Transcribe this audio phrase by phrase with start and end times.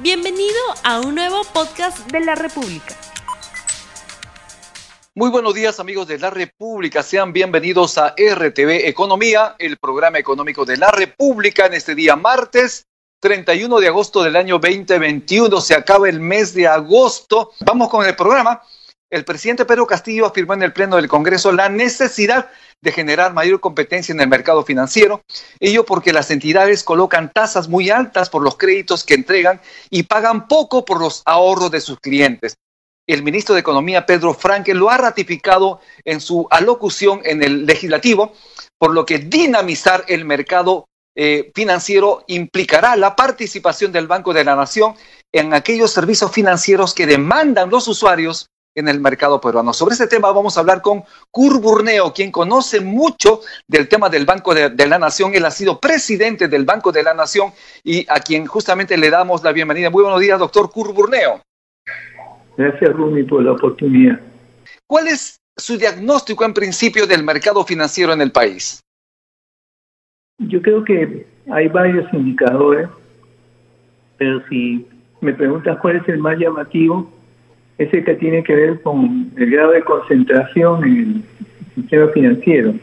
[0.00, 2.94] Bienvenido a un nuevo podcast de la República.
[5.16, 10.64] Muy buenos días amigos de la República, sean bienvenidos a RTV Economía, el programa económico
[10.64, 12.86] de la República en este día martes
[13.18, 15.60] 31 de agosto del año 2021.
[15.60, 17.50] Se acaba el mes de agosto.
[17.60, 18.62] Vamos con el programa.
[19.10, 22.50] El presidente Pedro Castillo afirmó en el Pleno del Congreso la necesidad
[22.82, 25.22] de generar mayor competencia en el mercado financiero,
[25.60, 30.46] ello porque las entidades colocan tasas muy altas por los créditos que entregan y pagan
[30.46, 32.56] poco por los ahorros de sus clientes.
[33.06, 38.34] El ministro de Economía, Pedro Frankel, lo ha ratificado en su alocución en el legislativo,
[38.76, 40.84] por lo que dinamizar el mercado
[41.16, 44.94] eh, financiero implicará la participación del Banco de la Nación
[45.32, 49.72] en aquellos servicios financieros que demandan los usuarios en el mercado peruano.
[49.72, 54.24] Sobre este tema vamos a hablar con Cur Burneo, quien conoce mucho del tema del
[54.24, 55.34] Banco de, la Nación.
[55.34, 57.50] Él ha sido presidente del Banco de la Nación
[57.82, 59.90] y a quien justamente le damos la bienvenida.
[59.90, 61.42] Muy buenos días, doctor Cur Burneo.
[62.56, 64.20] Gracias, Rumi, por la oportunidad.
[64.86, 68.80] ¿Cuál es su diagnóstico en principio del mercado financiero en el país?
[70.38, 72.88] Yo creo que hay varios indicadores,
[74.18, 74.86] pero si
[75.20, 77.10] me preguntas cuál es el más llamativo,
[77.78, 81.22] es el que tiene que ver con el grado de concentración en el
[81.74, 82.74] sistema financiero,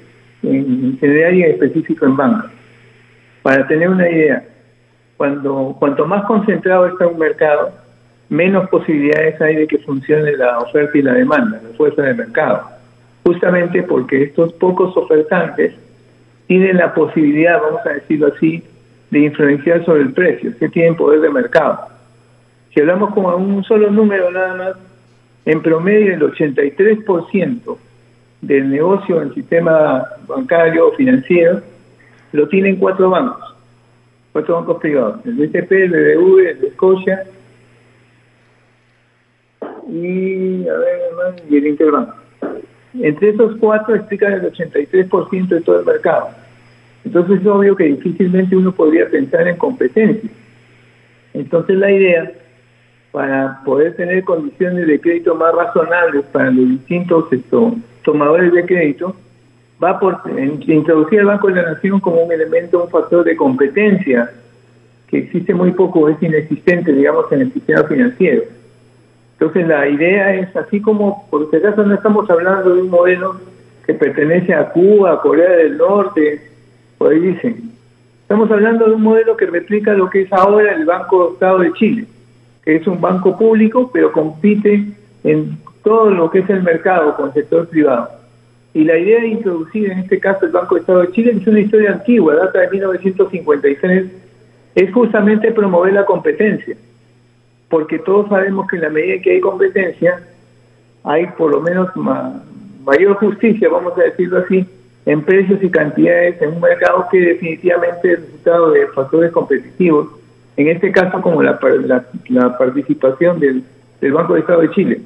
[0.42, 2.52] en general y en específico en banca.
[3.44, 4.44] Para tener una idea,
[5.18, 7.72] cuando cuanto más concentrado está un mercado,
[8.30, 12.64] menos posibilidades hay de que funcione la oferta y la demanda, la fuerza del mercado.
[13.24, 15.74] Justamente porque estos pocos ofertantes
[16.48, 18.64] tienen la posibilidad, vamos a decirlo así,
[19.12, 21.95] de influenciar sobre el precio, que tienen poder de mercado.
[22.76, 24.74] Si hablamos como un solo número nada más,
[25.46, 27.78] en promedio el 83%
[28.42, 31.62] del negocio en el sistema bancario o financiero
[32.34, 33.56] lo tienen cuatro bancos,
[34.34, 37.24] cuatro bancos privados, el BTP, el BBV, el Escocia
[39.88, 41.00] y, a ver,
[41.50, 42.16] y el Interbanco.
[43.00, 46.28] Entre esos cuatro explican el 83% de todo el mercado.
[47.06, 50.30] Entonces es obvio que difícilmente uno podría pensar en competencia.
[51.34, 52.32] Entonces la idea,
[53.16, 57.30] para poder tener condiciones de crédito más razonables para los distintos
[58.04, 59.16] tomadores de crédito,
[59.82, 60.20] va por
[60.68, 64.30] introducir el Banco de la Nación como un elemento, un factor de competencia
[65.08, 68.44] que existe muy poco, es inexistente, digamos, en el sistema financiero.
[69.40, 73.40] Entonces la idea es, así como, por si acaso no estamos hablando de un modelo
[73.86, 76.42] que pertenece a Cuba, a Corea del Norte,
[76.98, 77.72] por ahí dicen,
[78.24, 81.72] estamos hablando de un modelo que replica lo que es ahora el Banco Estado de
[81.72, 82.08] Chile,
[82.66, 84.86] es un banco público, pero compite
[85.24, 88.10] en todo lo que es el mercado con el sector privado.
[88.74, 91.60] Y la idea de introducir en este caso el Banco Estado de Chile, es una
[91.60, 94.06] historia antigua, data de 1953,
[94.76, 96.76] es justamente promover la competencia
[97.70, 100.22] porque todos sabemos que en la medida que hay competencia,
[101.04, 101.90] hay por lo menos
[102.86, 104.66] mayor justicia, vamos a decirlo así,
[105.06, 110.08] en precios y cantidades en un mercado que definitivamente es resultado de factores competitivos,
[110.58, 111.60] en este caso como la,
[112.30, 113.64] la, participación del,
[114.02, 115.02] del Banco de Estado de Chile.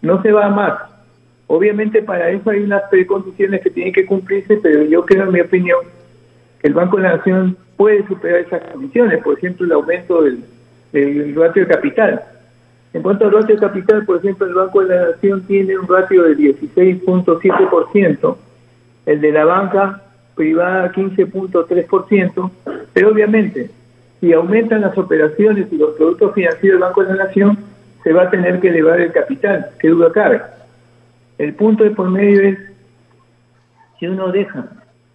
[0.00, 0.74] No se va a más.
[1.46, 5.40] Obviamente para eso hay unas precondiciones que tienen que cumplirse, pero yo creo, en mi
[5.40, 5.80] opinión,
[6.60, 10.44] que el Banco de la Nación puede superar esas condiciones, por ejemplo, el aumento del
[10.92, 12.22] el ratio de capital.
[12.92, 15.88] En cuanto al ratio de capital, por ejemplo, el Banco de la Nación tiene un
[15.88, 18.36] ratio de 16.7%,
[19.06, 20.02] el de la banca
[20.34, 22.50] privada 15.3%,
[22.92, 23.70] pero obviamente,
[24.22, 27.58] si aumentan las operaciones y los productos financieros del Banco de la Nación,
[28.04, 30.40] se va a tener que elevar el capital, que duda cabe.
[31.38, 32.56] El punto de por medio es,
[33.98, 34.68] si uno deja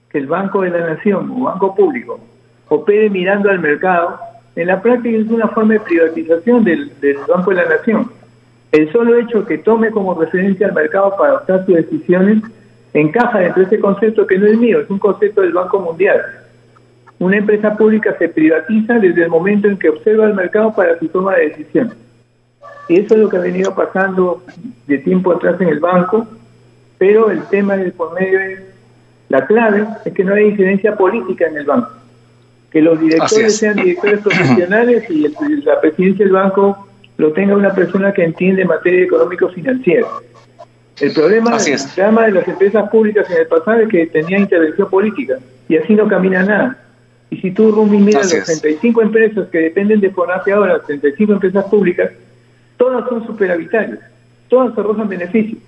[0.09, 2.19] que el Banco de la Nación o Banco Público
[2.67, 4.19] opere mirando al mercado,
[4.57, 6.91] en la práctica es una forma de privatización del,
[7.29, 8.11] Banco de la Nación.
[8.73, 12.43] El solo hecho que tome como referencia al mercado para adoptar sus decisiones
[12.93, 16.46] encaja dentro de ese concepto que no es mío, es un concepto del Banco Mundial.
[17.19, 21.07] Una empresa pública se privatiza desde el momento en que observa el mercado para su
[21.07, 21.93] toma de decisiones.
[22.89, 24.43] Y eso es lo que ha venido pasando
[24.85, 26.27] de tiempo atrás en el banco,
[26.97, 28.61] pero el tema del por medio es,
[29.29, 31.97] la clave es que no hay incidencia política en el banco
[32.71, 35.27] que los directores sean directores profesionales y
[35.63, 36.87] la presidencia del banco
[37.17, 40.07] lo tenga una persona que entiende materia económico-financiera.
[40.99, 44.89] El problema del drama de las empresas públicas en el pasado es que tenía intervención
[44.89, 45.37] política
[45.69, 46.77] y así no camina nada.
[47.29, 51.65] Y si tú, Rumi, miras las 35 empresas que dependen de FONAFE ahora, 35 empresas
[51.65, 52.11] públicas,
[52.77, 53.99] todas son superavitarias,
[54.47, 55.61] todas arrojan beneficios.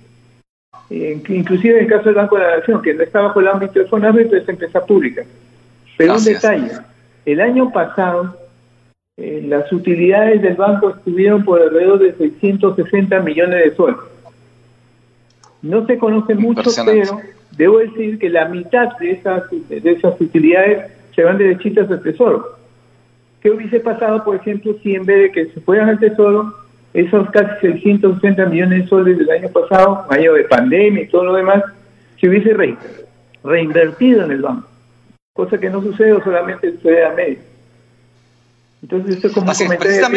[0.88, 3.48] Eh, inclusive en el caso del Banco de la Nación, que no está bajo el
[3.48, 5.22] ámbito de FONAFE, pero es empresa pública.
[5.98, 6.70] Pero un detalle,
[7.26, 8.36] el año pasado
[9.20, 13.96] eh, las utilidades del banco estuvieron por alrededor de 660 millones de soles.
[15.60, 17.20] No se conoce mucho, pero
[17.50, 22.56] debo decir que la mitad de esas, de esas utilidades se van derechitas al tesoro.
[23.40, 26.54] ¿Qué hubiese pasado, por ejemplo, si en vez de que se fueran al tesoro,
[26.92, 31.34] esos casi 660 millones de soles del año pasado, año de pandemia y todo lo
[31.34, 31.62] demás,
[32.20, 32.54] se hubiese
[33.42, 34.68] reinvertido en el banco?
[35.32, 37.38] Cosa que no sucede solamente sucede a medio.
[38.82, 40.08] Entonces, esto es como un comentario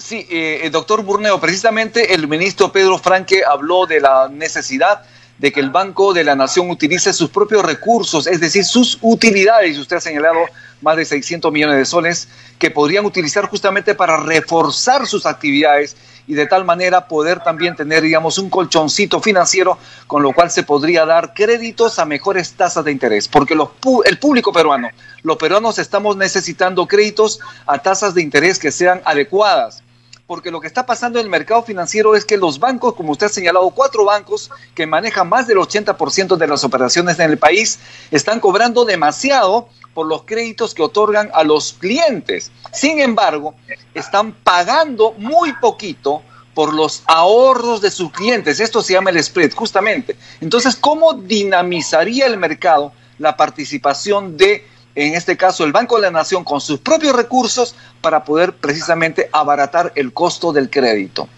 [0.00, 5.02] Sí, eh, doctor Burneo, precisamente el ministro Pedro Franque habló de la necesidad
[5.40, 9.78] de que el Banco de la Nación utilice sus propios recursos, es decir, sus utilidades.
[9.78, 10.38] Usted ha señalado
[10.82, 12.28] más de 600 millones de soles
[12.58, 15.96] que podrían utilizar justamente para reforzar sus actividades
[16.26, 20.62] y de tal manera poder también tener, digamos, un colchoncito financiero con lo cual se
[20.62, 23.70] podría dar créditos a mejores tasas de interés, porque los,
[24.04, 24.90] el público peruano,
[25.22, 29.82] los peruanos estamos necesitando créditos a tasas de interés que sean adecuadas
[30.30, 33.26] porque lo que está pasando en el mercado financiero es que los bancos, como usted
[33.26, 37.80] ha señalado, cuatro bancos que manejan más del 80% de las operaciones en el país,
[38.12, 42.52] están cobrando demasiado por los créditos que otorgan a los clientes.
[42.72, 43.56] Sin embargo,
[43.92, 46.22] están pagando muy poquito
[46.54, 48.60] por los ahorros de sus clientes.
[48.60, 50.16] Esto se llama el spread, justamente.
[50.40, 54.64] Entonces, ¿cómo dinamizaría el mercado la participación de
[55.00, 59.28] en este caso el Banco de la Nación, con sus propios recursos para poder precisamente
[59.32, 61.28] abaratar el costo del crédito?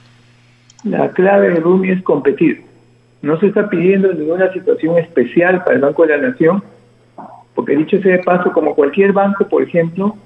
[0.85, 2.65] La clave de Rumi es competir.
[3.21, 6.63] No se está pidiendo ninguna situación especial para el Banco de la Nación,
[7.55, 10.17] porque dicho sea de paso, como cualquier banco, por ejemplo,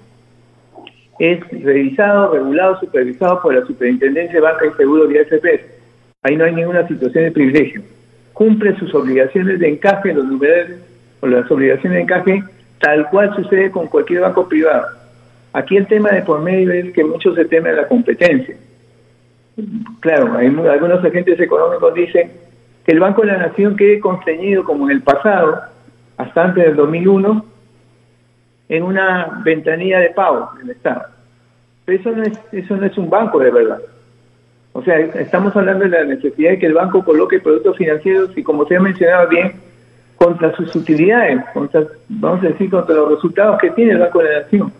[1.18, 5.66] es revisado, regulado, supervisado por la Superintendencia de Banca y Seguros de AFP.
[6.22, 7.82] Ahí no hay ninguna situación de privilegio.
[8.32, 10.78] Cumple sus obligaciones de encaje, los numerales
[11.20, 12.44] o las obligaciones de encaje
[12.81, 14.87] tal cual sucede con cualquier banco privado.
[15.52, 18.56] Aquí el tema de por medio es que mucho se teme la competencia.
[20.00, 22.31] Claro, hay, algunos agentes económicos dicen
[22.84, 25.62] que el Banco de la Nación quede constreñido como en el pasado,
[26.19, 27.44] hasta antes del 2001,
[28.69, 31.06] en una ventanilla de pago del Estado.
[31.84, 33.81] Pero eso no es, eso no es un banco de verdad.
[34.72, 38.43] O sea, estamos hablando de la necesidad de que el banco coloque productos financieros y
[38.43, 39.55] como se ha mencionado bien,
[40.16, 44.32] contra sus utilidades, contra, vamos a decir, contra los resultados que tiene el Banco de
[44.32, 44.72] la Nación.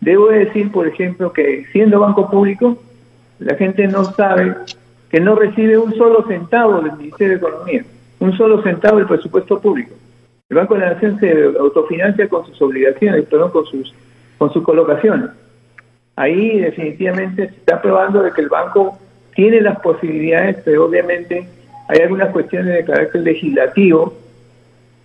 [0.00, 2.78] Debo decir, por ejemplo, que siendo banco público,
[3.40, 4.54] la gente no sabe
[5.10, 7.84] que no recibe un solo centavo del Ministerio de Economía,
[8.20, 9.94] un solo centavo del presupuesto público.
[10.48, 13.92] El Banco de la Nación se autofinancia con sus obligaciones, perdón, con sus,
[14.38, 15.30] con sus colocaciones.
[16.16, 18.98] Ahí definitivamente se está probando de que el banco
[19.34, 21.46] tiene las posibilidades, pero obviamente
[21.88, 24.14] hay algunas cuestiones de carácter legislativo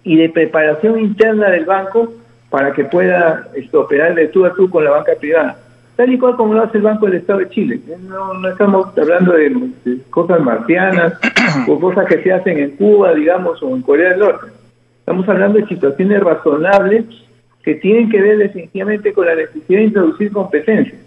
[0.04, 2.12] y de preparación interna del banco
[2.50, 5.58] para que pueda este, operar de tú a tú con la banca privada,
[5.96, 7.80] tal y cual como lo hace el Banco del Estado de Chile.
[8.08, 11.14] No, no estamos hablando de, cosas marcianas
[11.68, 14.48] o cosas que se hacen en Cuba, digamos, o en Corea del Norte.
[15.00, 17.06] Estamos hablando de situaciones razonables
[17.64, 21.00] que tienen que ver definitivamente con la necesidad de introducir competencia,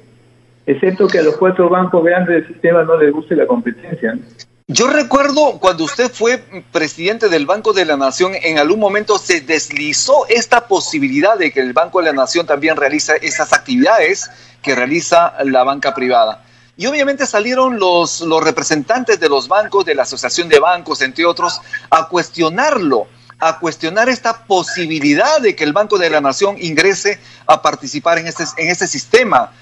[0.67, 4.19] excepto que a los cuatro bancos grandes del sistema no les guste la competencia.
[4.69, 6.39] Yo recuerdo cuando usted fue
[6.73, 11.61] presidente del Banco de la Nación, en algún momento se deslizó esta posibilidad de que
[11.61, 14.29] el Banco de la Nación también realiza esas actividades
[14.63, 16.43] que realiza la banca privada.
[16.77, 21.25] Y obviamente salieron los, los representantes de los bancos, de la Asociación de Bancos, entre
[21.27, 23.07] otros, a cuestionarlo,
[23.39, 28.27] a cuestionar esta posibilidad de que el Banco de la Nación ingrese a participar en
[28.27, 29.53] este, en este sistema.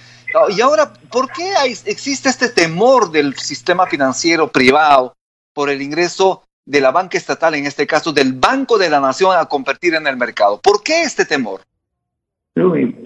[0.56, 1.52] Y ahora, ¿por qué
[1.86, 5.14] existe este temor del sistema financiero privado
[5.52, 9.36] por el ingreso de la banca estatal, en este caso del Banco de la Nación,
[9.36, 10.60] a competir en el mercado?
[10.60, 11.60] ¿Por qué este temor?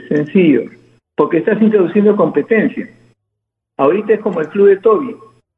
[0.09, 0.63] Sencillo,
[1.15, 2.89] porque estás introduciendo competencia.
[3.77, 5.17] Ahorita es como el club de Toby.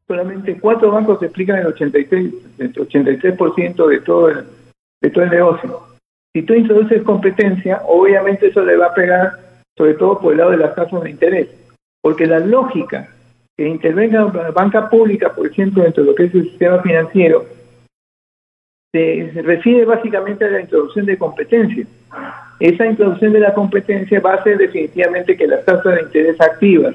[0.08, 4.44] Solamente cuatro bancos explican el 83%, el 83 de, todo el,
[5.00, 5.82] de todo el negocio.
[6.32, 10.50] Si tú introduces competencia, obviamente eso le va a pegar sobre todo por el lado
[10.50, 11.48] de las tasas de interés.
[12.02, 13.08] Porque la lógica
[13.56, 17.44] que intervenga la banca pública, por ejemplo, dentro de lo que es el sistema financiero,
[18.92, 21.86] se, refiere básicamente a la introducción de competencia.
[22.58, 26.94] Esa introducción de la competencia va a ser definitivamente que las tasas de interés activas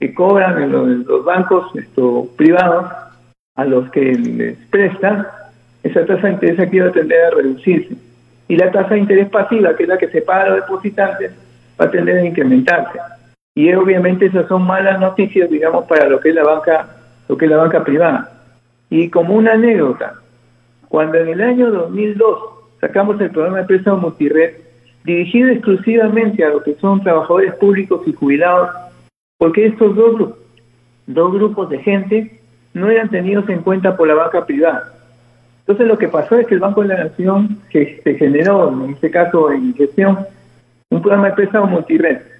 [0.00, 2.90] que cobran los, bancos esto, privados
[3.54, 5.26] a los que les prestan,
[5.82, 7.94] esa tasa de interés activa tendrá a reducirse.
[8.48, 11.32] Y la tasa de interés pasiva, que es la que se paga a los depositantes,
[11.80, 12.98] va a tender a incrementarse.
[13.54, 16.96] Y obviamente esas son malas noticias, digamos, para lo que es la banca,
[17.28, 18.32] lo que es la banca privada.
[18.90, 20.14] Y como una anécdota,
[20.88, 22.38] cuando en el año 2002
[22.80, 24.54] sacamos el programa de préstamo multired,
[25.04, 28.70] dirigido exclusivamente a lo que son trabajadores públicos y jubilados,
[29.38, 30.34] porque estos dos,
[31.06, 32.40] dos grupos de gente
[32.72, 34.92] no eran tenidos en cuenta por la banca privada.
[35.60, 39.10] Entonces lo que pasó es que el Banco de la Nación, se generó, en este
[39.10, 40.18] caso en gestión,
[40.90, 42.33] un programa de préstamo multired.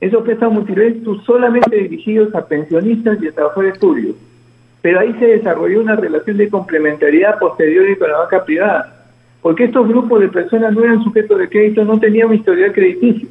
[0.00, 4.16] Esos préstamos multired son solamente dirigidos a pensionistas y a trabajadores públicos.
[4.80, 9.06] Pero ahí se desarrolló una relación de complementariedad posterior con la banca privada,
[9.42, 13.28] porque estos grupos de personas no eran sujetos de crédito, no tenían un historial crediticio.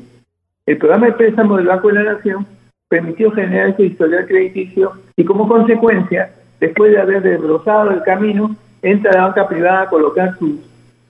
[0.68, 2.46] El programa de préstamo del Banco de la Nación
[2.88, 9.12] permitió generar ese historial crediticio y como consecuencia, después de haber desbrozado el camino, entra
[9.14, 10.60] la banca privada a colocar sus,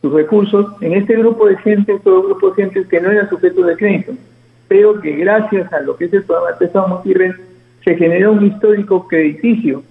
[0.01, 3.63] sus recursos en este grupo de gente, todo grupo de gente que no era sujeto
[3.63, 4.13] de crédito,
[4.69, 7.33] pero que gracias a lo que es el programa de préstamo multired
[7.83, 9.83] se generó un histórico crediticio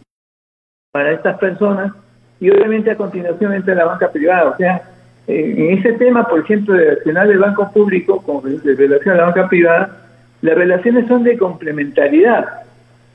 [0.93, 1.93] para estas personas
[2.41, 4.51] y obviamente a continuación entra la banca privada.
[4.51, 4.83] O sea,
[5.27, 9.25] eh, en ese tema, por ejemplo, de relacionar el banco público con relación a la
[9.25, 9.97] banca privada,
[10.43, 12.47] las relaciones son de complementariedad.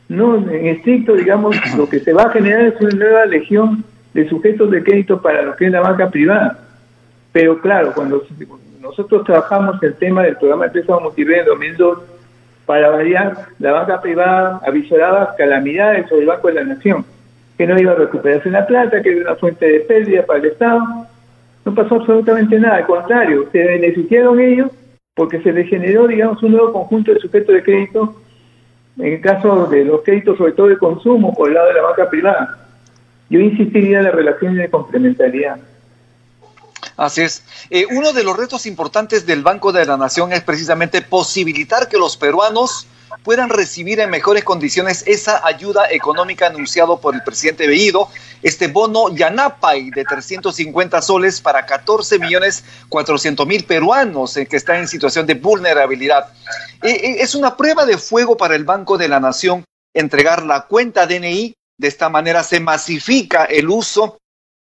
[0.10, 4.28] No en estricto, digamos, lo que se va a generar es una nueva legión de
[4.28, 6.60] sujetos de crédito para lo que es la banca privada.
[7.32, 8.22] Pero claro, cuando
[8.84, 12.00] nosotros trabajamos el tema del programa de préstamo multired en 2002,
[12.66, 17.06] para variar, la banca privada avisoraba calamidades sobre el Banco de la Nación,
[17.58, 20.46] que no iba a recuperarse la plata, que era una fuente de pérdida para el
[20.46, 20.82] Estado.
[21.66, 24.70] No pasó absolutamente nada, al contrario, se beneficiaron ellos
[25.16, 28.16] porque se les generó, digamos, un nuevo conjunto de sujetos de crédito,
[28.98, 31.84] en el caso de los créditos, sobre todo de consumo, por el lado de la
[31.84, 32.58] banca privada.
[33.30, 35.58] Yo insistiría en la relación de complementariedad.
[36.98, 37.44] Así es.
[37.70, 41.98] Eh, uno de los retos importantes del Banco de la Nación es precisamente posibilitar que
[41.98, 42.88] los peruanos
[43.24, 48.10] puedan recibir en mejores condiciones esa ayuda económica anunciado por el presidente Bellido,
[48.42, 54.78] este bono Yanapay de 350 soles para 14 millones 400 mil peruanos eh, que están
[54.78, 56.28] en situación de vulnerabilidad.
[56.82, 61.06] Eh, es una prueba de fuego para el Banco de la Nación entregar la cuenta
[61.06, 61.54] DNI.
[61.76, 64.18] De esta manera se masifica el uso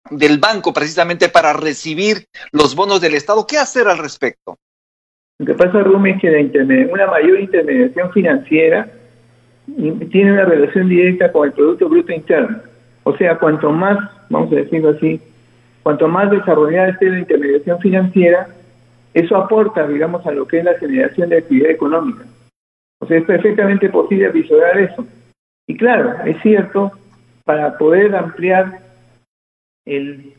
[0.09, 3.47] del banco precisamente para recibir los bonos del Estado.
[3.47, 4.57] ¿Qué hacer al respecto?
[5.38, 8.88] Lo que pasa, Rumi, es que una mayor intermediación financiera
[10.11, 12.61] tiene una relación directa con el Producto Bruto Interno.
[13.04, 15.21] O sea, cuanto más, vamos a decirlo así,
[15.83, 18.49] cuanto más desarrollada esté la intermediación financiera,
[19.14, 22.25] eso aporta, digamos, a lo que es la generación de actividad económica.
[22.99, 25.07] O sea, es perfectamente posible visualizar eso.
[25.66, 26.92] Y claro, es cierto,
[27.45, 28.78] para poder ampliar
[29.84, 30.34] el,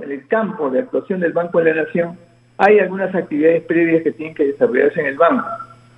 [0.00, 2.18] el campo de actuación del Banco de la Nación,
[2.58, 5.46] hay algunas actividades previas que tienen que desarrollarse en el banco.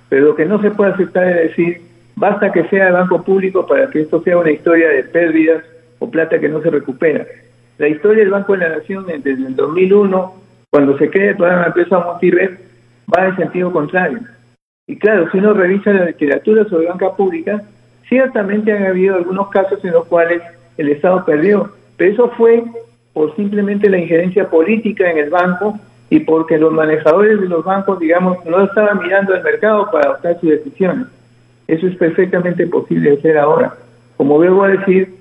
[0.09, 1.81] Pero lo que no se puede aceptar es decir,
[2.15, 5.63] basta que sea el banco público para que esto sea una historia de pérdidas
[5.99, 7.25] o plata que no se recupera.
[7.77, 10.33] La historia del Banco de la Nación desde el 2001,
[10.69, 12.57] cuando se crea el programa de empresa Montirred,
[13.15, 14.19] va en sentido contrario.
[14.87, 17.61] Y claro, si uno revisa la literatura sobre banca pública,
[18.07, 20.41] ciertamente han habido algunos casos en los cuales
[20.77, 22.63] el Estado perdió, pero eso fue
[23.13, 25.79] por simplemente la injerencia política en el banco
[26.09, 30.39] y porque los manejadores de los bancos, digamos, no estaban mirando al mercado para adoptar
[30.39, 31.07] sus decisiones.
[31.67, 33.75] Eso es perfectamente posible hacer ahora.
[34.15, 35.15] Como vuelvo a decir,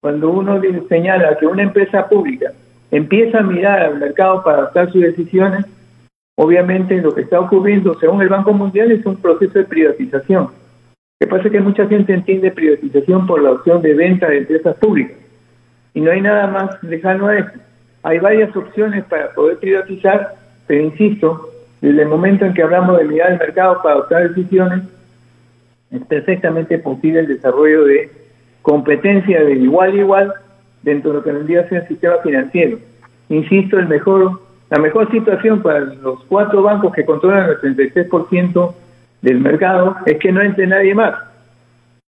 [0.00, 2.52] cuando uno señala que una empresa pública
[2.90, 5.66] empieza a mirar al mercado para adoptar sus decisiones,
[6.36, 10.48] obviamente lo que está ocurriendo, según el Banco Mundial, es un proceso de privatización.
[11.20, 14.74] Que pasa es que mucha gente entiende privatización por la opción de venta de empresas
[14.76, 15.18] públicas.
[15.92, 17.50] Y no hay nada más lejano a eso.
[18.02, 20.36] Hay varias opciones para poder privatizar,
[20.66, 21.50] pero insisto,
[21.82, 24.84] desde el momento en que hablamos de mirar el mercado para adoptar decisiones,
[25.90, 28.10] es perfectamente posible el desarrollo de
[28.62, 30.34] competencia de igual a igual
[30.80, 32.78] dentro de lo que vendría a ser el sistema financiero.
[33.28, 38.74] Insisto, el mejor, la mejor situación para los cuatro bancos que controlan el 33%
[39.22, 41.14] del mercado es que no entre nadie más.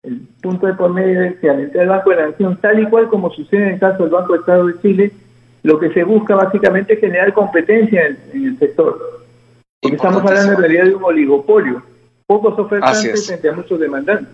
[0.03, 2.81] El punto de por medio es que al entrar el Banco de la Nación, tal
[2.81, 5.12] y cual como sucede en el caso del Banco de Estado de Chile,
[5.62, 8.99] lo que se busca básicamente es generar competencia en, el sector.
[9.81, 11.83] Porque estamos hablando en realidad de un oligopolio.
[12.27, 14.29] Pocos ofertantes frente a muchos demandantes.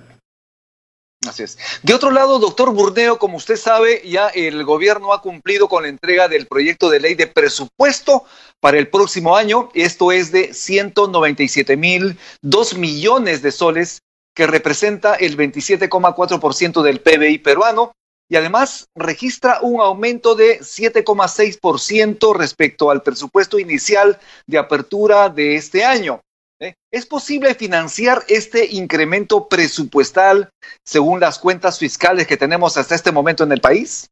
[1.29, 1.59] Así es.
[1.83, 5.89] De otro lado, doctor Burdeo, como usted sabe, ya el gobierno ha cumplido con la
[5.89, 8.25] entrega del proyecto de ley de presupuesto
[8.61, 9.71] para el próximo año.
[9.75, 14.01] Esto es de 197 mil, 2 millones de soles,
[14.35, 17.93] que representa el 27,4% del PBI peruano
[18.29, 25.85] y además registra un aumento de 7,6% respecto al presupuesto inicial de apertura de este
[25.85, 26.21] año.
[26.65, 26.75] ¿Eh?
[26.91, 30.51] ¿Es posible financiar este incremento presupuestal
[30.85, 34.11] según las cuentas fiscales que tenemos hasta este momento en el país?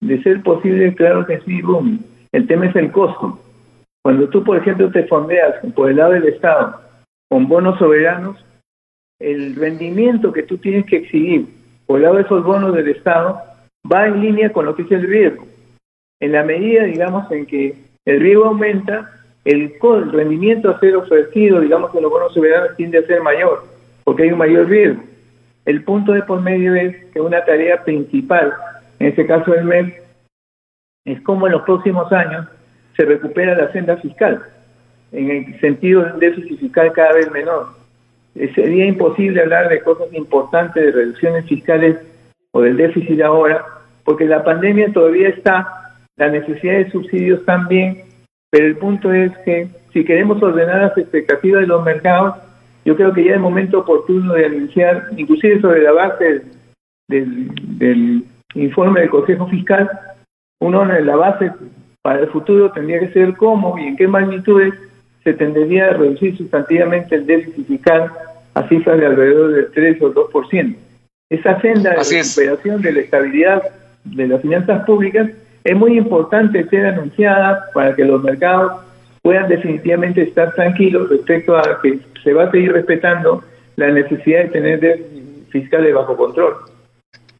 [0.00, 1.60] De ser posible, claro que sí,
[2.32, 3.38] El tema es el costo.
[4.02, 6.80] Cuando tú, por ejemplo, te fondeas por el lado del Estado
[7.30, 8.36] con bonos soberanos,
[9.18, 11.46] el rendimiento que tú tienes que exhibir
[11.86, 13.40] por el lado de esos bonos del Estado
[13.90, 15.46] va en línea con lo que es el riesgo.
[16.20, 17.74] En la medida, digamos, en que
[18.04, 19.10] el riesgo aumenta,
[19.44, 19.74] el,
[20.10, 23.64] rendimiento a ser ofrecido, digamos, que los bonos soberanos tiende a ser mayor,
[24.02, 25.02] porque hay un mayor riesgo.
[25.64, 28.52] El punto de por medio es que una tarea principal,
[28.98, 29.94] en este caso del MES,
[31.04, 32.46] es cómo en los próximos años
[32.96, 34.42] se recupera la senda fiscal,
[35.12, 37.68] en el sentido de un déficit fiscal cada vez menor.
[38.34, 41.98] Eh, sería imposible hablar de cosas importantes, de reducciones fiscales
[42.52, 43.64] o del déficit ahora,
[44.04, 48.02] porque la pandemia todavía está, la necesidad de subsidios también,
[48.54, 52.36] pero el punto es que si queremos ordenar las expectativas de los mercados,
[52.84, 56.42] yo creo que ya es el momento oportuno de anunciar, inclusive sobre la base
[57.08, 59.90] del, del informe del Consejo Fiscal,
[60.60, 61.50] uno en la base
[62.00, 64.72] para el futuro tendría que ser cómo y en qué magnitudes
[65.24, 68.12] se tendería a reducir sustantivamente el déficit fiscal
[68.54, 70.76] a cifras de alrededor del 3 o 2%.
[71.28, 73.62] Esa senda de recuperación de la estabilidad
[74.04, 75.28] de las finanzas públicas
[75.64, 78.82] es muy importante ser anunciada para que los mercados
[79.22, 83.42] puedan definitivamente estar tranquilos respecto a que se va a seguir respetando
[83.76, 86.54] la necesidad de tener déficit fiscal bajo control.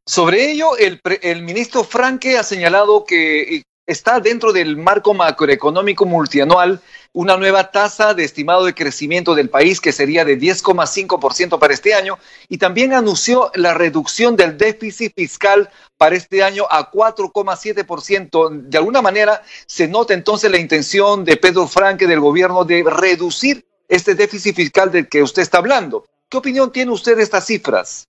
[0.07, 6.81] Sobre ello, el, el ministro Franque ha señalado que está dentro del marco macroeconómico multianual
[7.15, 11.95] una nueva tasa de estimado de crecimiento del país que sería de 10,5% para este
[11.95, 12.19] año
[12.49, 18.51] y también anunció la reducción del déficit fiscal para este año a 4,7%.
[18.65, 23.65] De alguna manera se nota entonces la intención de Pedro Franque del gobierno de reducir
[23.89, 26.05] este déficit fiscal del que usted está hablando.
[26.29, 28.09] ¿Qué opinión tiene usted de estas cifras?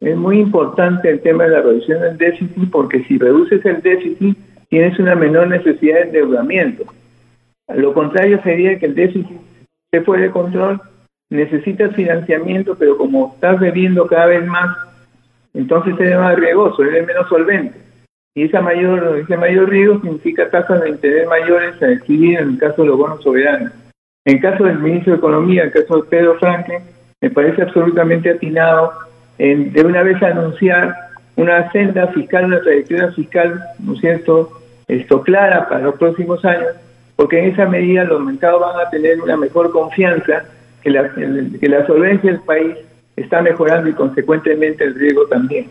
[0.00, 4.36] Es muy importante el tema de la reducción del déficit porque si reduces el déficit
[4.70, 6.84] tienes una menor necesidad de endeudamiento.
[7.74, 9.38] Lo contrario sería que el déficit
[9.90, 10.80] se fuera de control,
[11.30, 14.76] necesitas financiamiento, pero como estás bebiendo cada vez más,
[15.54, 17.78] entonces eres más riesgoso, eres menos solvente.
[18.34, 22.58] Y esa mayor, ese mayor riesgo significa tasas de interés mayores a exhibir en el
[22.58, 23.72] caso de los bonos soberanos.
[24.24, 26.80] En el caso del ministro de Economía, en el caso de Pedro Franklin,
[27.20, 28.92] me parece absolutamente atinado
[29.38, 30.94] de una vez anunciar
[31.36, 34.50] una senda fiscal, una trayectoria fiscal, ¿no es cierto?,
[34.86, 36.74] esto clara para los próximos años,
[37.18, 40.44] porque en esa medida los mercados van a tener una mejor confianza
[40.80, 42.76] que la, que la solvencia del país
[43.16, 45.66] está mejorando y consecuentemente el riesgo también.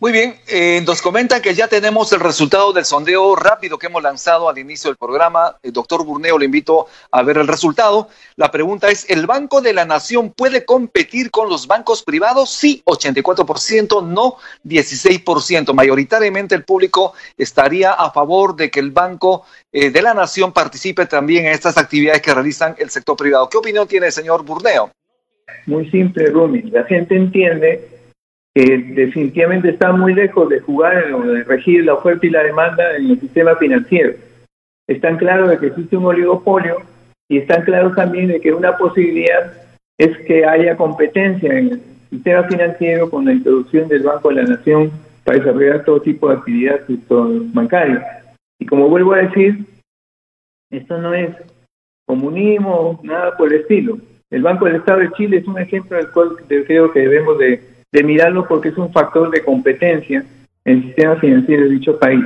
[0.00, 4.00] Muy bien, eh, nos comentan que ya tenemos el resultado del sondeo rápido que hemos
[4.00, 5.56] lanzado al inicio del programa.
[5.60, 8.08] El doctor Burneo le invito a ver el resultado.
[8.36, 12.50] La pregunta es, ¿el Banco de la Nación puede competir con los bancos privados?
[12.50, 15.74] Sí, 84%, no 16%.
[15.74, 21.06] Mayoritariamente el público estaría a favor de que el Banco eh, de la Nación participe
[21.06, 23.48] también en estas actividades que realizan el sector privado.
[23.48, 24.92] ¿Qué opinión tiene el señor Burneo?
[25.66, 26.62] Muy simple, Rumi.
[26.70, 27.97] La gente entiende
[28.54, 32.96] que definitivamente está muy lejos de jugar o de regir la oferta y la demanda
[32.96, 34.14] en el sistema financiero.
[34.88, 36.78] Están claros de que existe un oligopolio
[37.28, 39.52] y están claros también de que una posibilidad
[39.98, 44.44] es que haya competencia en el sistema financiero con la introducción del Banco de la
[44.44, 44.90] Nación
[45.24, 46.82] para desarrollar todo tipo de actividades
[47.52, 48.02] bancarias.
[48.58, 49.66] Y como vuelvo a decir,
[50.70, 51.36] esto no es
[52.06, 53.98] comunismo, nada por el estilo.
[54.30, 57.62] El Banco del Estado de Chile es un ejemplo del cual creo que debemos de
[57.92, 60.24] de mirarlo porque es un factor de competencia
[60.64, 62.24] en el sistema financiero de dicho país.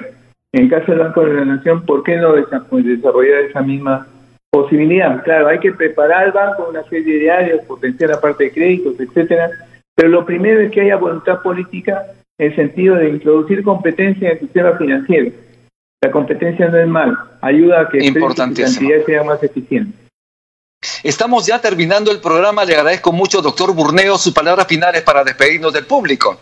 [0.52, 2.34] En el caso del Banco de la Nación, ¿por qué no
[2.68, 4.06] pues, desarrollar esa misma
[4.50, 5.22] posibilidad?
[5.22, 9.00] Claro, hay que preparar al banco una serie de áreas, potenciar la parte de créditos,
[9.00, 9.50] etcétera,
[9.94, 12.02] pero lo primero es que haya voluntad política
[12.38, 15.30] en el sentido de introducir competencia en el sistema financiero.
[16.02, 18.66] La competencia no es mal, ayuda a que la cantidad
[19.06, 20.01] sea más eficiente.
[21.02, 22.64] Estamos ya terminando el programa.
[22.64, 26.38] Le agradezco mucho, doctor Burneo, sus palabras finales para despedirnos del público.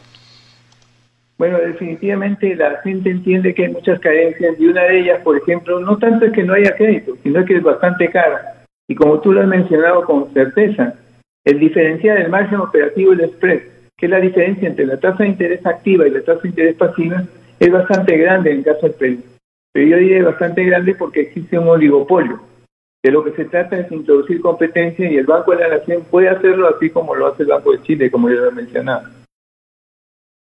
[1.38, 5.80] Bueno, definitivamente la gente entiende que hay muchas carencias y una de ellas, por ejemplo,
[5.80, 8.66] no tanto es que no haya crédito, sino que es bastante cara.
[8.86, 10.92] Y como tú lo has mencionado con certeza,
[11.46, 13.60] el diferencial del margen operativo y el spread,
[13.96, 16.76] que es la diferencia entre la tasa de interés activa y la tasa de interés
[16.76, 17.22] pasiva,
[17.58, 19.22] es bastante grande en el caso del Perú.
[19.72, 22.49] Pero yo diría bastante grande porque existe un oligopolio.
[23.02, 26.28] De lo que se trata es introducir competencia y el Banco de la Nación puede
[26.28, 29.08] hacerlo así como lo hace el Banco de Chile, como ya lo he mencionado.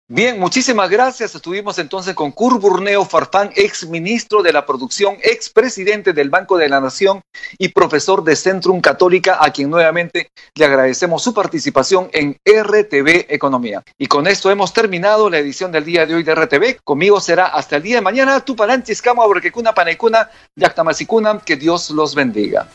[0.07, 1.35] Bien, muchísimas gracias.
[1.35, 6.69] Estuvimos entonces con Curburneo Farfán, ex ministro de la Producción, ex presidente del Banco de
[6.69, 7.23] la Nación
[7.57, 13.83] y profesor de Centrum Católica, a quien nuevamente le agradecemos su participación en RTV Economía.
[13.97, 16.81] Y con esto hemos terminado la edición del día de hoy de RTV.
[16.85, 18.41] Conmigo será hasta el día de mañana.
[18.41, 21.39] Tu palanchis, cama, cuna panecuna, yactamasicuna.
[21.39, 22.69] Que Dios los bendiga.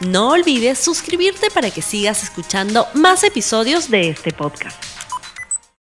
[0.00, 4.95] No olvides suscribirte para que sigas escuchando más episodios de este podcast.